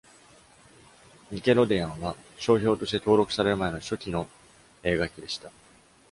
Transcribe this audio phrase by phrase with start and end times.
[1.31, 4.27] 「Nickelodeon」は商標として登録される前の初期の
[4.81, 5.51] 映画機でした。